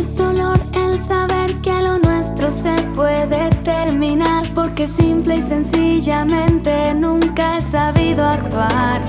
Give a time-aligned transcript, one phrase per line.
[0.00, 7.58] Es dolor el saber que lo nuestro se puede terminar porque simple y sencillamente nunca
[7.58, 9.02] he sabido actuar.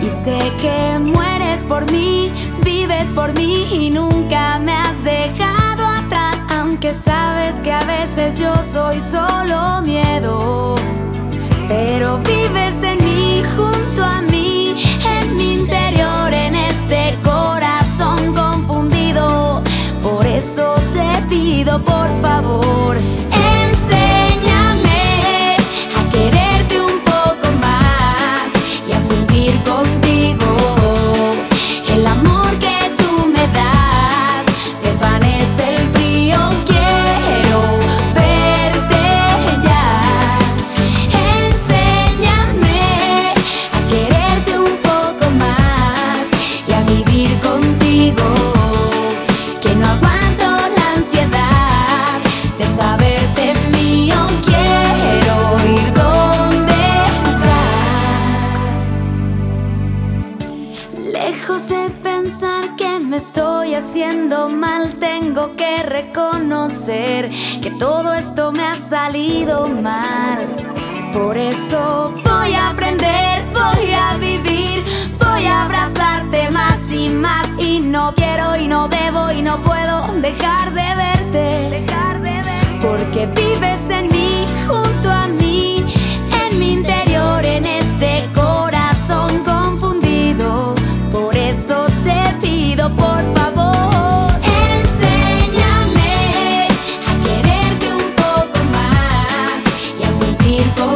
[0.00, 2.30] Y sé que mueres por mí,
[2.62, 8.62] vives por mí y nunca me has dejado atrás, aunque sabes que a veces yo
[8.62, 9.71] soy solo
[21.60, 23.31] por favor.
[61.52, 68.64] Lejos de pensar que me estoy haciendo mal, tengo que reconocer que todo esto me
[68.64, 70.56] ha salido mal.
[71.12, 74.82] Por eso voy a aprender, voy a vivir,
[75.18, 77.58] voy a abrazarte más y más.
[77.58, 80.81] Y no quiero y no debo y no puedo dejar de
[100.42, 100.91] pido,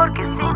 [0.00, 0.49] porque si